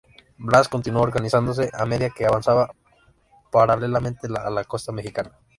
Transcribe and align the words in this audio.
Blas 0.39 0.67
continuó 0.67 1.03
organizándose 1.03 1.69
a 1.71 1.85
medida 1.85 2.09
que 2.09 2.25
avanzaba 2.25 2.73
paralelamente 3.51 4.27
a 4.35 4.49
la 4.49 4.63
costa 4.63 4.91
mexicana. 4.91 5.29